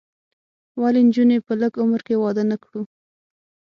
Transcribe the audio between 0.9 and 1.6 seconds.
نجونې په